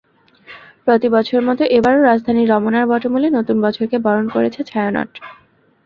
প্রতিবছরের 0.85 1.43
মতো 1.49 1.63
এবারও 1.77 2.01
রাজধানীর 2.01 2.51
রমনার 2.53 2.85
বটমূলে 2.91 3.27
নতুন 3.37 3.57
বছরকে 3.65 3.97
বরণ 4.05 4.25
করেছে 4.35 4.59
ছায়ানট। 4.63 5.11